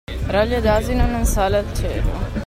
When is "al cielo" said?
1.59-2.39